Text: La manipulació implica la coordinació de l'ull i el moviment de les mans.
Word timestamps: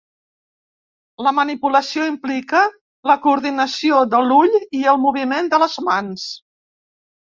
La 1.25 1.33
manipulació 1.39 2.07
implica 2.11 2.61
la 3.11 3.17
coordinació 3.27 4.01
de 4.15 4.23
l'ull 4.31 4.57
i 4.79 4.83
el 4.95 4.99
moviment 5.07 5.53
de 5.53 5.61
les 5.65 5.77
mans. 5.91 6.27